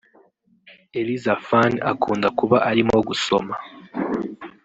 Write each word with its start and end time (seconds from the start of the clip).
Elizaphan 0.99 1.73
akunda 1.91 2.27
kuba 2.39 2.57
arimo 2.69 2.97
gusoma 3.07 3.55